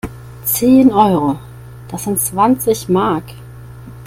[0.45, 1.37] Zehn Euro?
[1.89, 3.25] Das sind zwanzig Mark!